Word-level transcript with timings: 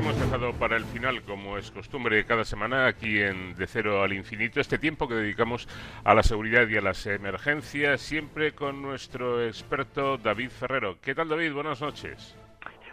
hemos 0.00 0.18
dejado 0.18 0.54
para 0.54 0.78
el 0.78 0.84
final, 0.86 1.20
como 1.24 1.58
es 1.58 1.70
costumbre 1.70 2.24
cada 2.24 2.42
semana, 2.46 2.86
aquí 2.86 3.20
en 3.20 3.54
De 3.54 3.66
Cero 3.66 4.02
al 4.02 4.14
Infinito, 4.14 4.58
este 4.58 4.78
tiempo 4.78 5.06
que 5.06 5.14
dedicamos 5.14 5.68
a 6.04 6.14
la 6.14 6.22
seguridad 6.22 6.66
y 6.68 6.78
a 6.78 6.80
las 6.80 7.04
emergencias, 7.04 8.00
siempre 8.00 8.52
con 8.52 8.80
nuestro 8.80 9.44
experto 9.44 10.16
David 10.16 10.48
Ferrero. 10.48 10.98
¿Qué 11.02 11.14
tal, 11.14 11.28
David? 11.28 11.52
Buenas 11.52 11.82
noches. 11.82 12.34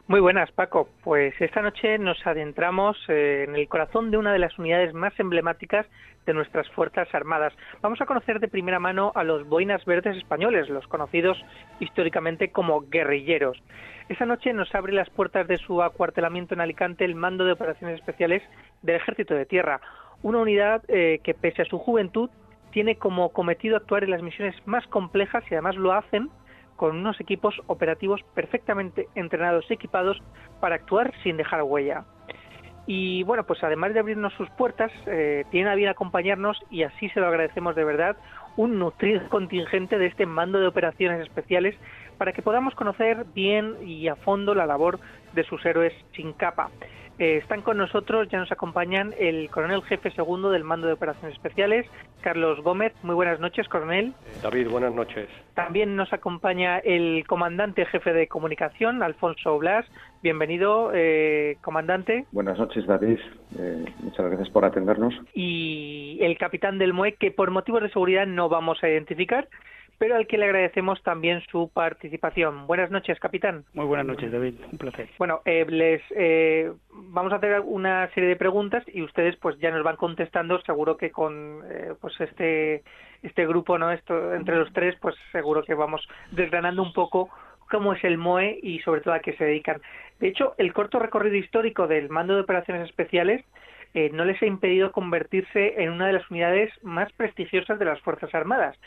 Muy 0.09 0.21
buenas, 0.21 0.49
Paco. 0.53 0.87
Pues 1.03 1.33
esta 1.41 1.61
noche 1.61 1.97
nos 1.97 2.25
adentramos 2.25 2.97
eh, 3.09 3.43
en 3.45 3.57
el 3.57 3.67
corazón 3.67 4.09
de 4.09 4.15
una 4.15 4.31
de 4.31 4.39
las 4.39 4.57
unidades 4.57 4.93
más 4.93 5.11
emblemáticas 5.19 5.85
de 6.25 6.33
nuestras 6.33 6.69
Fuerzas 6.69 7.13
Armadas. 7.13 7.51
Vamos 7.81 7.99
a 7.99 8.05
conocer 8.05 8.39
de 8.39 8.47
primera 8.47 8.79
mano 8.79 9.11
a 9.15 9.25
los 9.25 9.45
Boinas 9.49 9.83
Verdes 9.83 10.15
españoles, 10.15 10.69
los 10.69 10.87
conocidos 10.87 11.37
históricamente 11.81 12.51
como 12.53 12.87
guerrilleros. 12.89 13.61
Esa 14.07 14.25
noche 14.25 14.53
nos 14.53 14.73
abre 14.73 14.93
las 14.93 15.09
puertas 15.09 15.45
de 15.45 15.57
su 15.57 15.83
acuartelamiento 15.83 16.53
en 16.53 16.61
Alicante 16.61 17.03
el 17.03 17.15
Mando 17.15 17.43
de 17.43 17.51
Operaciones 17.51 17.99
Especiales 17.99 18.41
del 18.83 18.95
Ejército 18.95 19.33
de 19.35 19.45
Tierra, 19.45 19.81
una 20.21 20.37
unidad 20.37 20.83
eh, 20.87 21.19
que 21.21 21.33
pese 21.33 21.63
a 21.63 21.65
su 21.65 21.79
juventud 21.79 22.29
tiene 22.71 22.95
como 22.95 23.33
cometido 23.33 23.75
actuar 23.75 24.05
en 24.05 24.11
las 24.11 24.21
misiones 24.21 24.55
más 24.65 24.87
complejas 24.87 25.43
y 25.51 25.55
además 25.55 25.75
lo 25.75 25.91
hacen 25.91 26.29
con 26.77 26.95
unos 26.95 27.19
equipos 27.19 27.55
operativos 27.67 28.23
perfectamente 28.33 29.09
entrenados 29.15 29.65
y 29.69 29.73
equipados 29.73 30.17
para 30.61 30.75
actuar 30.75 31.13
sin 31.23 31.35
dejar 31.35 31.63
huella. 31.63 32.05
Y 32.85 33.23
bueno, 33.23 33.43
pues 33.45 33.61
además 33.65 33.93
de 33.93 33.99
abrirnos 33.99 34.33
sus 34.35 34.49
puertas, 34.51 34.91
eh, 35.07 35.43
tienen 35.51 35.69
a 35.69 35.75
bien 35.75 35.89
acompañarnos 35.89 36.57
y 36.71 36.83
así 36.83 37.09
se 37.09 37.19
lo 37.19 37.27
agradecemos 37.27 37.75
de 37.75 37.83
verdad 37.83 38.15
un 38.55 38.79
nutrido 38.79 39.27
contingente 39.29 39.97
de 39.97 40.07
este 40.07 40.25
mando 40.25 40.59
de 40.59 40.67
operaciones 40.67 41.21
especiales 41.21 41.75
para 42.17 42.31
que 42.31 42.41
podamos 42.41 42.73
conocer 42.75 43.25
bien 43.35 43.75
y 43.85 44.07
a 44.07 44.15
fondo 44.15 44.55
la 44.55 44.65
labor 44.65 44.99
de 45.33 45.43
sus 45.43 45.63
héroes 45.65 45.93
sin 46.15 46.31
capa. 46.31 46.69
Eh, 47.19 47.37
están 47.37 47.61
con 47.63 47.77
nosotros, 47.77 48.27
ya 48.29 48.37
nos 48.37 48.51
acompañan 48.51 49.13
el 49.17 49.49
coronel 49.49 49.81
jefe 49.83 50.11
segundo 50.11 50.51
del 50.51 50.63
Mando 50.63 50.85
de 50.85 50.93
Operaciones 50.93 51.35
Especiales, 51.35 51.87
Carlos 52.21 52.61
Gómez. 52.61 52.93
Muy 53.01 53.15
buenas 53.15 53.39
noches, 53.39 53.67
coronel. 53.67 54.13
David, 54.43 54.69
buenas 54.69 54.93
noches. 54.93 55.27
También 55.55 55.95
nos 55.95 56.13
acompaña 56.13 56.77
el 56.77 57.25
comandante 57.25 57.85
jefe 57.85 58.13
de 58.13 58.27
comunicación, 58.27 59.01
Alfonso 59.01 59.57
Blas. 59.57 59.85
Bienvenido, 60.21 60.91
eh, 60.93 61.57
comandante. 61.61 62.25
Buenas 62.31 62.59
noches, 62.59 62.85
David. 62.85 63.17
Eh, 63.57 63.85
muchas 64.03 64.25
gracias 64.27 64.49
por 64.49 64.65
atendernos. 64.65 65.15
Y 65.33 66.19
el 66.21 66.37
capitán 66.37 66.77
del 66.77 66.93
MUE, 66.93 67.15
que 67.15 67.31
por 67.31 67.49
motivos 67.49 67.81
de 67.81 67.89
seguridad 67.89 68.27
no 68.27 68.47
vamos 68.47 68.83
a 68.83 68.89
identificar, 68.89 69.47
pero 69.97 70.15
al 70.15 70.27
que 70.27 70.37
le 70.37 70.45
agradecemos 70.45 71.01
también 71.01 71.41
su 71.51 71.69
participación. 71.73 72.67
Buenas 72.67 72.91
noches, 72.91 73.19
capitán. 73.19 73.65
Muy 73.73 73.85
buenas 73.85 74.05
noches, 74.05 74.31
David. 74.31 74.55
Un 74.71 74.77
placer. 74.77 75.09
Bueno, 75.17 75.41
eh, 75.45 75.65
les 75.67 76.01
eh, 76.11 76.71
vamos 76.91 77.33
a 77.33 77.37
hacer 77.37 77.61
una 77.61 78.09
serie 78.13 78.29
de 78.29 78.35
preguntas 78.35 78.83
y 78.87 79.01
ustedes 79.01 79.35
pues 79.37 79.57
ya 79.59 79.71
nos 79.71 79.83
van 79.83 79.95
contestando. 79.95 80.61
Seguro 80.61 80.97
que 80.97 81.11
con 81.11 81.61
eh, 81.69 81.93
pues 81.99 82.19
este 82.19 82.83
este 83.23 83.47
grupo, 83.47 83.79
no, 83.79 83.91
esto 83.91 84.35
entre 84.35 84.57
los 84.57 84.71
tres, 84.71 84.95
pues 85.01 85.15
seguro 85.31 85.63
que 85.63 85.73
vamos 85.73 86.07
desgranando 86.31 86.83
un 86.83 86.93
poco 86.93 87.29
cómo 87.71 87.93
es 87.93 88.03
el 88.03 88.17
MOE 88.17 88.59
y 88.61 88.79
sobre 88.79 89.01
todo 89.01 89.15
a 89.15 89.19
qué 89.19 89.33
se 89.33 89.45
dedican. 89.45 89.81
De 90.19 90.27
hecho, 90.27 90.53
el 90.57 90.71
corto 90.73 90.99
recorrido 90.99 91.35
histórico 91.35 91.87
del 91.87 92.09
Mando 92.09 92.35
de 92.35 92.41
Operaciones 92.41 92.87
Especiales 92.87 93.43
no 94.11 94.25
les 94.25 94.39
ha 94.43 94.45
impedido 94.45 94.91
convertirse 94.91 95.81
en 95.81 95.89
una 95.89 96.05
de 96.05 96.13
las 96.13 96.29
unidades 96.29 96.71
más 96.83 97.11
prestigiosas 97.13 97.79
de 97.79 97.85
las 97.85 97.99
Fuerzas 98.01 98.31
Armadas. 98.35 98.77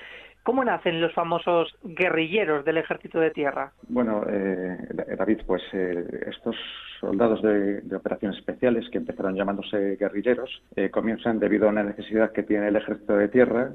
¿Cómo 0.42 0.64
nacen 0.64 1.00
los 1.00 1.12
famosos 1.12 1.77
guerrilleros 1.84 2.64
del 2.64 2.78
Ejército 2.78 3.20
de 3.20 3.30
Tierra? 3.30 3.72
Bueno, 3.88 4.24
eh, 4.27 4.78
David, 5.19 5.41
pues 5.47 5.62
eh, 5.72 6.24
estos 6.28 6.56
soldados 6.98 7.42
de, 7.42 7.82
operaciones 7.94 8.38
especiales 8.38 8.88
que 8.91 8.98
empezaron 8.98 9.34
llamándose 9.34 9.97
guerrilleros 9.97 10.50
eh, 10.76 10.91
comienzan 10.91 11.38
debido 11.38 11.66
a 11.66 11.70
una 11.70 11.82
necesidad 11.82 12.32
que 12.32 12.42
tiene 12.42 12.69
el 12.69 12.76
Ejército 12.76 13.16
de 13.16 13.28
Tierra 13.28 13.70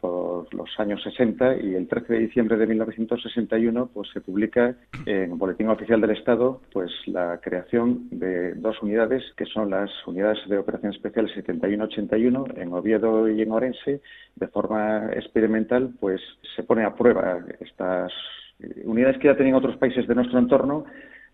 por 0.00 0.52
los 0.54 0.68
años 0.78 1.02
60 1.02 1.56
y 1.56 1.74
el 1.74 1.88
13 1.88 2.12
de 2.12 2.18
diciembre 2.20 2.56
de 2.56 2.66
1961 2.66 3.90
pues 3.92 4.08
se 4.12 4.20
publica 4.20 4.74
en 5.06 5.38
Boletín 5.38 5.68
Oficial 5.68 6.00
del 6.00 6.10
Estado 6.10 6.60
pues 6.72 6.90
la 7.06 7.38
creación 7.40 8.08
de 8.10 8.54
dos 8.54 8.80
unidades 8.82 9.22
que 9.36 9.46
son 9.46 9.70
las 9.70 9.90
unidades 10.06 10.38
de 10.48 10.58
operaciones 10.58 10.96
especiales 10.96 11.32
71-81 11.36 12.58
en 12.58 12.72
Oviedo 12.72 13.28
y 13.28 13.42
en 13.42 13.52
Orense 13.52 14.00
de 14.36 14.48
forma 14.48 15.10
experimental 15.12 15.87
pues 16.00 16.20
se 16.56 16.62
pone 16.62 16.84
a 16.84 16.94
prueba 16.94 17.38
estas 17.60 18.12
unidades 18.84 19.18
que 19.18 19.28
ya 19.28 19.36
tenían 19.36 19.56
otros 19.56 19.76
países 19.76 20.06
de 20.06 20.14
nuestro 20.14 20.38
entorno 20.38 20.84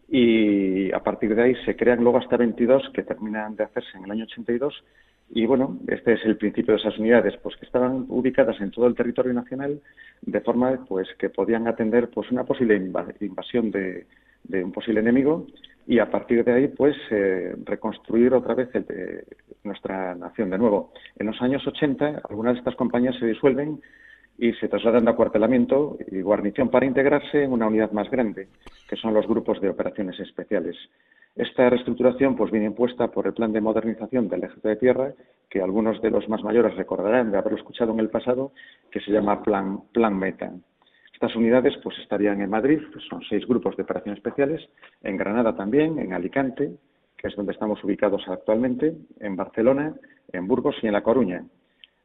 y 0.08 0.92
a 0.92 1.02
partir 1.02 1.34
de 1.34 1.42
ahí 1.42 1.54
se 1.64 1.76
crean 1.76 2.02
luego 2.02 2.18
hasta 2.18 2.36
22 2.36 2.90
que 2.92 3.02
terminan 3.02 3.56
de 3.56 3.64
hacerse 3.64 3.96
en 3.96 4.04
el 4.04 4.10
año 4.10 4.24
82 4.24 4.84
y 5.30 5.46
bueno, 5.46 5.78
este 5.88 6.12
es 6.12 6.24
el 6.24 6.36
principio 6.36 6.74
de 6.74 6.80
esas 6.80 6.98
unidades, 6.98 7.34
pues 7.42 7.56
que 7.56 7.64
estaban 7.64 8.04
ubicadas 8.08 8.60
en 8.60 8.70
todo 8.70 8.86
el 8.86 8.94
territorio 8.94 9.32
nacional 9.32 9.80
de 10.22 10.40
forma 10.42 10.84
pues 10.86 11.08
que 11.18 11.30
podían 11.30 11.66
atender 11.66 12.10
pues 12.10 12.30
una 12.30 12.44
posible 12.44 12.76
invasión 13.20 13.70
de, 13.70 14.06
un 14.62 14.72
posible 14.72 15.00
enemigo 15.00 15.46
y 15.86 15.98
a 15.98 16.10
partir 16.10 16.44
de 16.44 16.52
ahí 16.52 16.68
pues 16.68 16.94
eh, 17.10 17.54
reconstruir 17.64 18.34
otra 18.34 18.54
vez 18.54 18.68
nuestra 19.64 20.14
nación 20.14 20.50
de 20.50 20.58
nuevo. 20.58 20.92
En 21.18 21.26
los 21.26 21.40
años 21.40 21.66
80 21.66 22.22
algunas 22.28 22.54
de 22.54 22.58
estas 22.58 22.76
compañías 22.76 23.16
se 23.18 23.26
disuelven 23.26 23.80
y 24.38 24.52
se 24.54 24.68
trasladan 24.68 25.04
de 25.04 25.10
acuartelamiento 25.10 25.96
y 26.10 26.20
guarnición 26.20 26.68
para 26.68 26.86
integrarse 26.86 27.44
en 27.44 27.52
una 27.52 27.66
unidad 27.66 27.92
más 27.92 28.10
grande, 28.10 28.48
que 28.88 28.96
son 28.96 29.14
los 29.14 29.26
grupos 29.26 29.60
de 29.60 29.68
operaciones 29.68 30.18
especiales. 30.20 30.76
Esta 31.36 31.68
reestructuración 31.68 32.36
pues 32.36 32.50
viene 32.50 32.66
impuesta 32.66 33.08
por 33.08 33.26
el 33.26 33.34
plan 33.34 33.52
de 33.52 33.60
modernización 33.60 34.28
del 34.28 34.44
Ejército 34.44 34.68
de 34.68 34.76
Tierra, 34.76 35.12
que 35.50 35.60
algunos 35.60 36.00
de 36.00 36.10
los 36.10 36.28
más 36.28 36.42
mayores 36.42 36.76
recordarán 36.76 37.32
de 37.32 37.38
haberlo 37.38 37.58
escuchado 37.58 37.92
en 37.92 38.00
el 38.00 38.10
pasado, 38.10 38.52
que 38.90 39.00
se 39.00 39.10
llama 39.10 39.42
Plan, 39.42 39.80
plan 39.92 40.16
Meta. 40.16 40.52
Estas 41.12 41.34
unidades 41.36 41.74
pues 41.82 41.98
estarían 41.98 42.40
en 42.40 42.50
Madrid, 42.50 42.80
son 43.08 43.22
seis 43.28 43.46
grupos 43.46 43.76
de 43.76 43.82
operaciones 43.82 44.18
especiales, 44.18 44.68
en 45.02 45.16
Granada 45.16 45.56
también, 45.56 45.98
en 45.98 46.12
Alicante, 46.12 46.72
que 47.16 47.28
es 47.28 47.36
donde 47.36 47.52
estamos 47.52 47.82
ubicados 47.82 48.22
actualmente, 48.28 48.94
en 49.20 49.36
Barcelona, 49.36 49.94
en 50.32 50.46
Burgos 50.46 50.76
y 50.82 50.86
en 50.86 50.92
La 50.92 51.02
Coruña. 51.02 51.44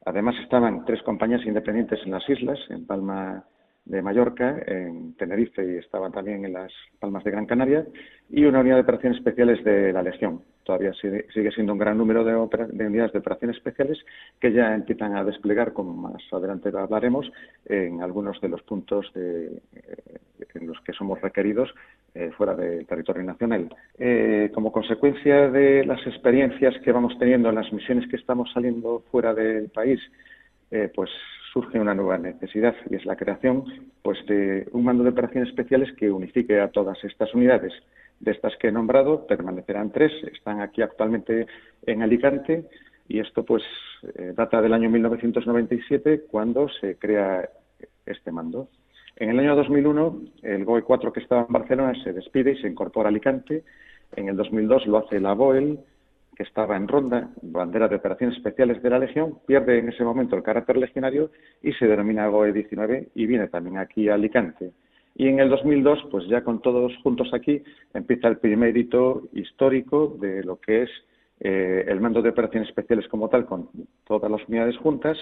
Además 0.06 0.36
estaban 0.42 0.86
tres 0.86 1.02
compañías 1.04 1.46
independientes 1.46 2.00
en 2.06 2.12
las 2.12 2.28
islas, 2.30 2.60
en 2.70 2.86
Palma 2.86 3.44
de 3.86 4.02
Mallorca, 4.02 4.62
en 4.68 5.16
Tenerife 5.16 5.66
y 5.66 5.78
estaban 5.78 6.12
también 6.12 6.46
en 6.46 6.54
las 6.54 6.72
Palmas 7.00 7.24
de 7.24 7.32
Gran 7.32 7.46
Canaria, 7.46 7.86
y 8.30 8.46
una 8.46 8.60
unidad 8.60 8.76
de 8.76 8.82
operaciones 8.82 9.18
especiales 9.18 9.64
de 9.64 9.92
la 9.92 10.04
Legión. 10.04 10.42
Todavía 10.64 10.94
sigue, 10.94 11.52
siendo 11.52 11.74
un 11.74 11.80
gran 11.80 11.98
número 11.98 12.24
de, 12.24 12.36
unidades 12.36 13.12
de 13.12 13.20
operaciones 13.20 13.58
especiales 13.58 13.98
que 14.40 14.54
ya 14.54 14.76
empiezan 14.76 15.16
a 15.16 15.24
desplegar, 15.24 15.74
como 15.74 15.94
más 15.94 16.22
adelante 16.32 16.70
hablaremos, 16.70 17.32
en 17.66 18.04
algunos 18.04 18.40
de 18.40 18.50
los 18.50 18.62
puntos 18.62 19.12
eh, 19.16 19.60
en 20.54 20.68
los 20.68 20.80
que 20.82 20.94
somos 20.94 21.20
requeridos 21.22 21.74
eh, 22.14 22.32
fuera 22.38 22.56
del 22.56 22.86
territorio 22.86 23.24
nacional. 23.24 23.74
Eh, 23.98 24.52
como 24.54 24.72
consecuencia 24.72 25.50
de 25.50 25.86
las 25.86 26.06
experiencias 26.08 26.76
que 26.84 26.92
vamos 26.92 27.18
teniendo 27.20 27.50
en 27.50 27.56
las 27.56 27.72
misiones 27.72 28.10
que 28.10 28.16
estamos 28.16 28.52
saliendo 28.54 29.04
fuera 29.12 29.34
del 29.34 29.70
país, 29.70 30.00
pues 30.94 31.10
surge 31.52 31.80
una 31.80 31.96
nueva 31.96 32.18
necesidad 32.18 32.76
y 32.90 32.96
es 32.96 33.06
la 33.06 33.16
creación 33.16 33.66
pues, 34.02 34.24
de 34.28 34.68
un 34.72 34.84
mando 34.84 35.04
de 35.04 35.10
operaciones 35.10 35.50
especiales 35.50 35.92
que 35.98 36.12
unifique 36.12 36.60
a 36.60 36.70
todas 36.70 37.04
estas 37.04 37.34
unidades. 37.34 37.74
De 38.20 38.32
estas 38.32 38.56
que 38.58 38.68
he 38.68 38.72
nombrado, 38.72 39.26
permanecerán 39.26 39.92
tres, 39.92 40.12
están 40.34 40.62
aquí 40.62 40.82
actualmente 40.82 41.48
en 41.86 42.02
Alicante 42.02 42.66
y 43.08 43.20
esto 43.20 43.44
pues 43.44 43.64
eh, 44.16 44.34
data 44.36 44.62
del 44.62 44.74
año 44.74 44.90
1997 44.90 46.26
cuando 46.30 46.68
se 46.70 46.98
crea 46.98 47.50
este 48.06 48.32
mando. 48.32 48.70
En 49.20 49.30
el 49.30 49.40
año 49.40 49.56
2001 49.58 50.22
el 50.44 50.64
GOE 50.64 50.82
4 50.82 51.12
que 51.12 51.20
estaba 51.20 51.42
en 51.42 51.54
Barcelona 51.54 51.94
se 52.04 52.14
despide 52.14 52.54
y 52.54 52.62
se 52.62 52.70
incorpora 52.70 53.10
a 53.10 53.12
Alicante. 53.12 53.64
En 54.16 54.30
el 54.30 54.38
2002 54.38 54.88
lo 54.88 54.98
hace 55.00 55.20
la 55.20 55.34
BOEL 55.34 55.78
que 56.38 56.44
estaba 56.44 56.78
en 56.78 56.88
Ronda, 56.88 57.30
bandera 57.42 57.90
de 57.90 57.98
operaciones 57.98 58.38
especiales 58.38 58.82
de 58.82 58.90
la 58.90 58.98
Legión, 58.98 59.40
pierde 59.46 59.78
en 59.78 59.90
ese 59.90 60.06
momento 60.06 60.38
el 60.38 60.44
carácter 60.44 60.78
legionario 60.78 61.32
y 61.62 61.74
se 61.74 61.86
denomina 61.86 62.30
GOE 62.30 62.54
19 62.54 63.10
y 63.14 63.26
viene 63.26 63.50
también 63.50 63.78
aquí 63.78 64.08
a 64.08 64.14
Alicante. 64.14 64.72
Y 65.16 65.28
en 65.28 65.42
el 65.42 65.50
2002, 65.50 66.08
pues 66.10 66.26
ya 66.30 66.46
con 66.46 66.62
todos 66.62 66.96
juntos 67.04 67.30
aquí, 67.34 67.62
empieza 67.94 68.30
el 68.30 68.38
primer 68.38 68.78
hito 68.78 69.24
histórico 69.34 70.16
de 70.18 70.46
lo 70.46 70.62
que 70.62 70.84
es 70.84 70.90
eh, 71.42 71.84
el 71.90 72.00
mando 72.00 72.22
de 72.22 72.30
operaciones 72.30 72.70
especiales 72.70 73.06
como 73.10 73.28
tal, 73.28 73.46
con 73.46 73.70
todas 74.06 74.32
las 74.32 74.48
unidades 74.48 74.78
juntas, 74.78 75.18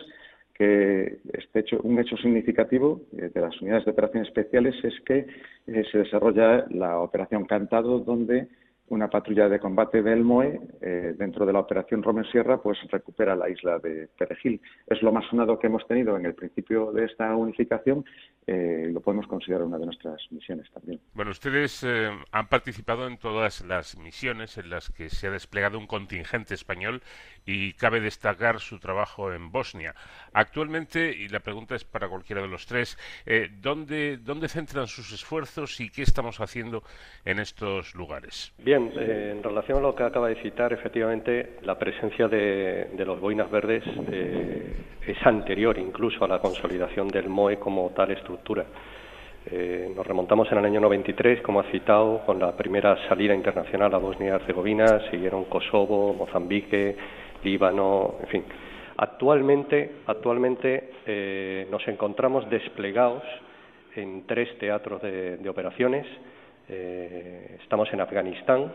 que 0.57 1.17
este 1.33 1.59
hecho, 1.59 1.79
un 1.83 1.99
hecho 1.99 2.17
significativo 2.17 3.01
eh, 3.17 3.29
de 3.33 3.41
las 3.41 3.61
unidades 3.61 3.85
de 3.85 3.91
operaciones 3.91 4.27
especiales 4.29 4.75
es 4.83 4.99
que 5.01 5.27
eh, 5.67 5.83
se 5.91 5.99
desarrolla 5.99 6.65
la 6.69 6.99
operación 6.99 7.45
Cantado, 7.45 7.99
donde 7.99 8.47
una 8.89 9.09
patrulla 9.09 9.49
de 9.49 9.59
combate 9.59 10.01
del 10.01 10.23
MOE, 10.23 10.59
eh, 10.81 11.13
dentro 11.17 11.45
de 11.45 11.51
la 11.51 11.59
operación 11.59 12.01
Romen 12.01 12.23
Sierra, 12.25 12.61
pues 12.61 12.77
recupera 12.89 13.35
la 13.35 13.49
isla 13.49 13.79
de 13.79 14.07
Perejil. 14.17 14.61
Es 14.87 15.01
lo 15.01 15.11
más 15.11 15.25
sonado 15.29 15.59
que 15.59 15.67
hemos 15.67 15.85
tenido 15.87 16.15
en 16.17 16.25
el 16.25 16.35
principio 16.35 16.91
de 16.93 17.05
esta 17.05 17.35
unificación. 17.35 18.05
Eh, 18.45 18.89
lo 18.93 19.01
podemos 19.01 19.27
considerar 19.27 19.63
una 19.63 19.77
de 19.77 19.85
nuestras 19.85 20.21
misiones 20.31 20.71
también. 20.71 21.01
Bueno, 21.13 21.31
ustedes 21.31 21.83
eh, 21.83 22.09
han 22.31 22.47
participado 22.47 23.07
en 23.07 23.17
todas 23.17 23.65
las 23.65 23.97
misiones 23.97 24.57
en 24.57 24.69
las 24.69 24.89
que 24.89 25.09
se 25.09 25.27
ha 25.27 25.31
desplegado 25.31 25.77
un 25.77 25.87
contingente 25.87 26.53
español 26.53 27.01
y 27.45 27.73
cabe 27.73 27.99
destacar 27.99 28.59
su 28.59 28.79
trabajo 28.79 29.33
en 29.33 29.51
Bosnia. 29.51 29.95
Actualmente, 30.31 31.13
y 31.13 31.27
la 31.27 31.41
pregunta 31.41 31.75
es 31.75 31.83
para 31.83 32.07
cualquiera 32.07 32.41
de 32.41 32.47
los 32.47 32.67
tres, 32.67 32.97
¿dónde, 33.61 34.17
¿dónde 34.17 34.47
centran 34.47 34.87
sus 34.87 35.11
esfuerzos 35.11 35.81
y 35.81 35.89
qué 35.89 36.03
estamos 36.03 36.39
haciendo 36.39 36.83
en 37.25 37.39
estos 37.39 37.95
lugares? 37.95 38.53
Bien, 38.57 38.76
eh, 38.77 39.33
en 39.35 39.43
relación 39.43 39.79
a 39.79 39.81
lo 39.81 39.95
que 39.95 40.03
acaba 40.03 40.29
de 40.29 40.35
citar, 40.35 40.71
efectivamente, 40.71 41.57
la 41.63 41.77
presencia 41.77 42.27
de, 42.27 42.89
los 43.05 43.19
boinas 43.19 43.49
verdes 43.49 43.83
eh, 44.11 44.75
es 45.05 45.17
anterior 45.25 45.77
incluso 45.77 46.23
a 46.23 46.27
la 46.27 46.39
consolidación 46.39 47.07
del 47.07 47.27
MOE 47.27 47.57
como 47.57 47.89
tal 47.95 48.11
estructura. 48.11 48.65
Eh, 49.49 49.91
nos 49.95 50.05
remontamos 50.05 50.51
en 50.51 50.59
el 50.59 50.65
año 50.65 50.79
93, 50.81 51.41
como 51.41 51.61
ha 51.61 51.63
citado, 51.71 52.21
con 52.25 52.39
la 52.39 52.55
primera 52.55 52.97
salida 53.07 53.33
internacional 53.33 53.93
a 53.93 53.97
Bosnia 53.97 54.29
y 54.29 54.35
Herzegovina, 54.35 55.09
siguieron 55.09 55.45
Kosovo, 55.45 56.13
Mozambique, 56.13 56.95
Líbano, 57.43 58.15
en 58.21 58.27
fin. 58.27 58.43
Actualmente, 58.97 59.91
actualmente 60.07 61.65
nos 61.69 61.87
encontramos 61.87 62.49
desplegados 62.49 63.23
en 63.95 64.25
tres 64.25 64.57
teatros 64.57 65.01
de 65.01 65.47
operaciones 65.47 66.05
eh, 66.69 67.57
estamos 67.61 67.91
en 67.93 68.01
Afganistán, 68.01 68.73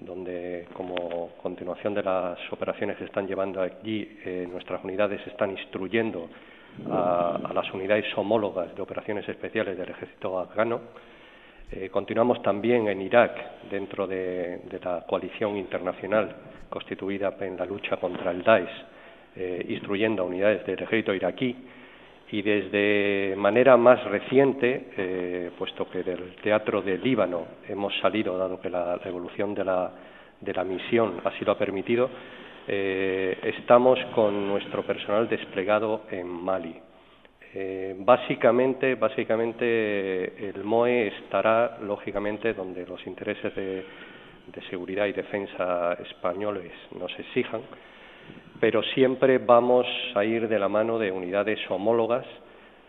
donde 0.00 0.66
como 0.74 1.30
continuación 1.42 1.94
de 1.94 2.02
las 2.02 2.38
operaciones 2.52 2.98
que 2.98 3.04
están 3.04 3.26
llevando 3.26 3.62
allí, 3.62 4.18
eh, 4.24 4.46
nuestras 4.50 4.84
unidades 4.84 5.26
están 5.26 5.50
instruyendo 5.52 6.28
a, 6.90 7.50
las 7.54 7.72
unidades 7.72 8.04
homólogas 8.16 8.74
de 8.74 8.82
operaciones 8.82 9.26
especiales 9.26 9.78
del 9.78 9.88
ejército 9.88 10.38
afgano. 10.38 10.80
Eh, 11.70 11.88
continuamos 11.88 12.42
también 12.42 12.88
en 12.88 13.00
Irak, 13.00 13.70
dentro 13.70 14.06
de, 14.06 14.60
la 14.82 15.06
coalición 15.06 15.56
internacional 15.56 16.36
constituida 16.68 17.34
en 17.40 17.56
la 17.56 17.64
lucha 17.64 17.96
contra 17.96 18.32
el 18.32 18.42
Daesh, 18.42 18.84
instruyendo 19.68 20.22
a 20.22 20.26
unidades 20.26 20.64
del 20.66 20.80
ejército 20.80 21.14
iraquí 21.14 21.56
y 22.30 22.42
desde 22.42 23.34
manera 23.36 23.76
más 23.76 24.02
reciente, 24.04 24.88
eh, 24.96 25.50
puesto 25.58 25.88
que 25.88 26.02
del 26.02 26.36
teatro 26.36 26.82
de 26.82 26.98
Líbano 26.98 27.46
hemos 27.68 27.96
salido, 27.98 28.38
dado 28.38 28.60
que 28.60 28.70
la, 28.70 28.98
evolución 29.04 29.54
de 29.54 29.64
la, 29.64 30.64
misión 30.64 31.20
así 31.24 31.44
lo 31.44 31.52
ha 31.52 31.58
permitido, 31.58 32.08
eh, 32.66 33.38
estamos 33.42 33.98
con 34.14 34.48
nuestro 34.48 34.82
personal 34.82 35.28
desplegado 35.28 36.02
en 36.10 36.26
Mali. 36.26 36.74
Eh, 37.56 37.94
básicamente, 37.98 38.96
básicamente 38.96 40.48
el 40.48 40.64
MOE 40.64 41.08
estará 41.08 41.78
lógicamente 41.82 42.52
donde 42.52 42.84
los 42.86 43.06
intereses 43.06 43.54
de 43.54 43.84
seguridad 44.70 45.06
y 45.06 45.12
defensa 45.12 45.92
españoles 45.94 46.72
nos 46.98 47.16
exijan 47.18 47.60
pero 48.64 48.82
siempre 48.94 49.36
vamos 49.36 49.86
a 50.14 50.24
ir 50.24 50.48
de 50.48 50.58
la 50.58 50.70
mano 50.70 50.98
de 50.98 51.12
unidades 51.12 51.58
homólogas 51.68 52.24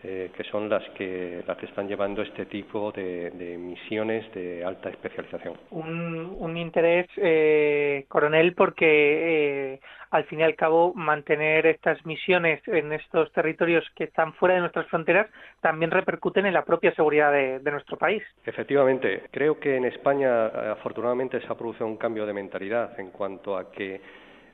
eh, 0.02 0.30
que 0.34 0.42
son 0.44 0.70
las 0.70 0.82
que 0.96 1.42
las 1.46 1.58
que 1.58 1.66
están 1.66 1.86
llevando 1.86 2.22
este 2.22 2.46
tipo 2.46 2.92
de, 2.92 3.58
misiones 3.58 4.24
de 4.32 4.64
alta 4.64 4.88
especialización. 4.88 5.54
Un, 5.72 6.56
interés, 6.56 7.06
eh, 7.18 8.06
coronel, 8.08 8.54
porque 8.54 9.74
eh, 9.74 9.80
al 10.12 10.24
fin 10.24 10.40
y 10.40 10.44
al 10.44 10.54
cabo 10.54 10.94
mantener 10.94 11.66
estas 11.66 12.06
misiones 12.06 12.66
en 12.68 12.94
estos 12.94 13.30
territorios 13.32 13.84
que 13.96 14.04
están 14.04 14.32
fuera 14.32 14.54
de 14.54 14.62
nuestras 14.62 14.86
fronteras 14.86 15.26
también 15.60 15.90
repercuten 15.90 16.46
en 16.46 16.54
la 16.54 16.64
propia 16.64 16.94
seguridad 16.94 17.32
de, 17.32 17.58
de 17.58 17.70
nuestro 17.70 17.98
país. 17.98 18.22
Efectivamente, 18.46 19.24
creo 19.30 19.60
que 19.60 19.76
en 19.76 19.84
España 19.84 20.46
afortunadamente 20.72 21.38
se 21.38 21.46
ha 21.52 21.54
producido 21.54 21.86
un 21.86 21.98
cambio 21.98 22.24
de 22.24 22.32
mentalidad 22.32 22.98
en 22.98 23.10
cuanto 23.10 23.58
a 23.58 23.70
que 23.70 24.00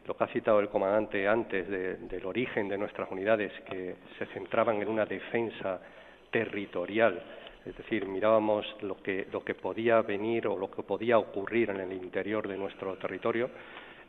lo 0.06 0.16
que 0.16 0.25
ha 0.25 0.28
citado 0.28 0.60
el 0.60 0.69
comandante 0.69 1.28
antes 1.28 1.69
del 1.69 2.26
origen 2.26 2.69
de 2.69 2.78
nuestras 2.78 3.10
unidades, 3.10 3.52
que 3.69 3.96
se 4.19 4.26
centraban 4.26 4.82
en 4.82 4.88
una 4.88 5.06
defensa 5.06 5.81
territorial, 6.31 7.22
es 7.64 7.76
decir, 7.76 8.06
mirábamos 8.06 8.66
lo 8.82 9.00
que, 9.00 9.28
lo 9.31 9.44
que 9.44 9.54
podía 9.54 10.02
venir 10.02 10.49
o 10.49 10.58
lo 10.58 10.70
que 10.70 10.82
podía 10.82 11.19
ocurrir 11.19 11.70
en 11.70 11.81
el 11.81 11.93
interior 11.93 12.49
de 12.49 12.56
nuestro 12.56 12.96
territorio. 12.96 13.50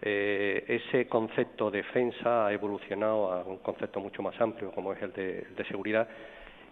Eh, 0.02 0.66
ese 0.68 1.08
concepto 1.08 1.70
de 1.70 1.78
defensa 1.84 2.48
ha 2.48 2.54
evolucionado 2.54 3.32
a 3.32 3.44
un 3.44 3.60
concepto 3.60 4.00
mucho 4.00 4.22
más 4.24 4.40
amplio 4.42 4.72
como 4.72 4.92
es 4.94 5.02
el 5.02 5.14
de, 5.14 5.48
de 5.56 5.66
seguridad. 5.66 6.08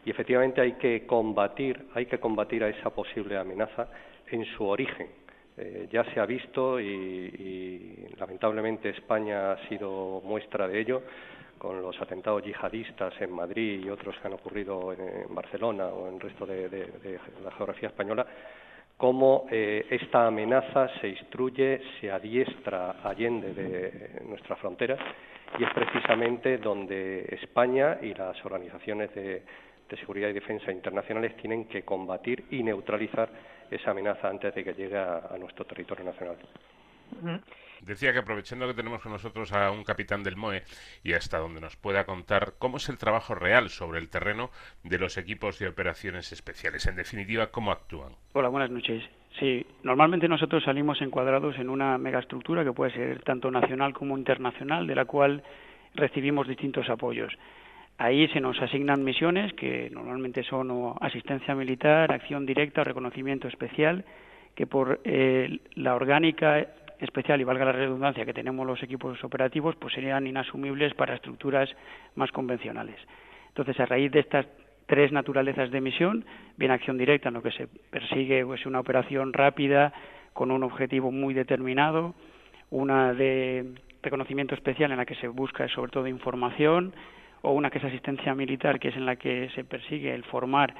Y 0.03 0.09
efectivamente 0.09 0.59
hay 0.59 0.73
que 0.73 1.05
combatir, 1.05 1.87
hay 1.93 2.07
que 2.07 2.19
combatir 2.19 2.63
a 2.63 2.69
esa 2.69 2.89
posible 2.89 3.37
amenaza 3.37 3.87
en 4.31 4.43
su 4.45 4.65
origen, 4.65 5.07
eh, 5.61 5.87
ya 5.91 6.03
se 6.05 6.19
ha 6.19 6.25
visto 6.25 6.79
y, 6.79 8.07
lamentablemente 8.17 8.89
España 8.89 9.51
ha 9.51 9.67
sido 9.67 10.21
muestra 10.23 10.67
de 10.67 10.79
ello 10.79 11.03
con 11.57 11.81
los 11.81 11.99
atentados 12.01 12.43
yihadistas 12.43 13.13
en 13.21 13.31
Madrid 13.31 13.83
y 13.83 13.89
otros 13.89 14.15
que 14.17 14.27
han 14.27 14.33
ocurrido 14.33 14.91
en, 14.93 15.33
Barcelona 15.33 15.85
o 15.85 16.07
en 16.07 16.15
el 16.15 16.19
resto 16.19 16.45
de, 16.47 16.89
la 17.43 17.51
geografía 17.51 17.89
española, 17.89 18.25
cómo 18.97 19.45
eh, 19.51 19.85
esta 19.89 20.25
amenaza 20.25 20.87
se 20.99 21.09
instruye, 21.09 21.81
se 21.99 22.11
adiestra 22.11 22.95
allende 23.03 23.53
de 23.53 24.21
nuestras 24.27 24.57
fronteras 24.57 24.99
y 25.59 25.63
es 25.63 25.69
precisamente 25.73 26.57
donde 26.57 27.25
España 27.41 27.99
y 28.01 28.15
las 28.15 28.43
organizaciones 28.43 29.13
de 29.13 29.43
seguridad 29.97 30.29
y 30.29 30.33
defensa 30.33 30.71
internacionales 30.71 31.35
tienen 31.37 31.65
que 31.65 31.83
combatir 31.83 32.45
y 32.49 32.63
neutralizar 32.63 33.29
esa 33.71 33.91
amenaza 33.91 34.27
antes 34.27 34.53
de 34.53 34.63
que 34.63 34.73
llegue 34.73 34.97
a, 34.97 35.35
nuestro 35.39 35.65
territorio 35.65 36.03
nacional. 36.05 36.37
Decía 37.81 38.13
que 38.13 38.19
aprovechando 38.19 38.67
que 38.67 38.73
tenemos 38.73 39.01
con 39.01 39.11
nosotros 39.11 39.51
a 39.53 39.71
un 39.71 39.83
capitán 39.83 40.23
del 40.23 40.35
MOE 40.35 40.63
y 41.03 41.13
hasta 41.13 41.39
donde 41.39 41.61
nos 41.61 41.75
pueda 41.77 42.05
contar 42.05 42.53
cómo 42.59 42.77
es 42.77 42.87
el 42.89 42.97
trabajo 42.97 43.33
real 43.33 43.69
sobre 43.69 43.99
el 43.99 44.09
terreno 44.09 44.51
de 44.83 44.99
los 44.99 45.17
equipos 45.17 45.57
de 45.57 45.67
operaciones 45.67 46.31
especiales, 46.31 46.85
en 46.85 46.95
definitiva, 46.95 47.47
cómo 47.47 47.71
actúan. 47.71 48.13
Hola, 48.33 48.49
buenas 48.49 48.69
noches. 48.69 49.03
Sí, 49.39 49.65
normalmente 49.83 50.27
nosotros 50.27 50.63
salimos 50.63 51.01
encuadrados 51.01 51.57
en 51.57 51.69
una 51.69 51.97
megaestructura 51.97 52.63
que 52.63 52.73
puede 52.73 52.91
ser 52.91 53.23
tanto 53.23 53.49
nacional 53.49 53.93
como 53.93 54.17
internacional, 54.17 54.85
de 54.85 54.95
la 54.95 55.05
cual 55.05 55.43
recibimos 55.95 56.47
distintos 56.47 56.87
apoyos. 56.89 57.33
Ahí 58.01 58.27
se 58.29 58.39
nos 58.39 58.59
asignan 58.59 59.03
misiones 59.03 59.53
que 59.53 59.87
normalmente 59.91 60.41
son 60.41 60.95
asistencia 61.01 61.53
militar, 61.53 62.11
acción 62.11 62.47
directa 62.47 62.81
o 62.81 62.83
reconocimiento 62.83 63.47
especial, 63.47 64.03
que 64.55 64.65
por 64.65 65.01
eh, 65.03 65.59
la 65.75 65.93
orgánica 65.93 66.65
especial 66.99 67.39
y 67.39 67.43
valga 67.43 67.65
la 67.65 67.73
redundancia 67.73 68.25
que 68.25 68.33
tenemos 68.33 68.65
los 68.65 68.81
equipos 68.81 69.23
operativos, 69.23 69.75
pues 69.75 69.93
serían 69.93 70.25
inasumibles 70.25 70.95
para 70.95 71.13
estructuras 71.13 71.69
más 72.15 72.31
convencionales. 72.31 72.95
Entonces, 73.49 73.79
a 73.79 73.85
raíz 73.85 74.11
de 74.11 74.21
estas 74.21 74.47
tres 74.87 75.11
naturalezas 75.11 75.69
de 75.69 75.79
misión, 75.79 76.25
bien 76.57 76.71
acción 76.71 76.97
directa 76.97 77.27
en 77.27 77.35
lo 77.35 77.43
que 77.43 77.51
se 77.51 77.67
persigue 77.67 78.43
pues 78.43 78.65
una 78.65 78.79
operación 78.79 79.31
rápida 79.31 79.93
con 80.33 80.49
un 80.49 80.63
objetivo 80.63 81.11
muy 81.11 81.35
determinado, 81.35 82.15
una 82.71 83.13
de 83.13 83.75
reconocimiento 84.01 84.55
especial 84.55 84.89
en 84.89 84.97
la 84.97 85.05
que 85.05 85.13
se 85.13 85.27
busca 85.27 85.67
sobre 85.67 85.91
todo 85.91 86.07
información, 86.07 86.95
o 87.41 87.51
una 87.51 87.69
que 87.69 87.79
es 87.79 87.83
asistencia 87.83 88.35
militar, 88.35 88.79
que 88.79 88.89
es 88.89 88.95
en 88.95 89.05
la 89.05 89.15
que 89.15 89.49
se 89.55 89.63
persigue 89.63 90.13
el 90.13 90.23
formar 90.23 90.73